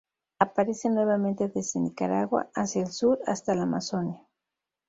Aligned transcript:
Aparece 0.39 0.89
nuevamente 0.89 1.47
desde 1.47 1.79
Nicaragua 1.79 2.49
hacia 2.55 2.81
el 2.81 2.91
sur, 2.91 3.19
hasta 3.27 3.53
la 3.53 3.61
Amazonia. 3.61 4.19